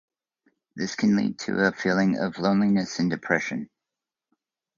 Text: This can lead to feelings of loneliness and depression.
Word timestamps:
This 0.75 0.95
can 0.95 1.15
lead 1.15 1.37
to 1.41 1.71
feelings 1.73 2.17
of 2.19 2.39
loneliness 2.39 2.97
and 2.97 3.07
depression. 3.07 3.69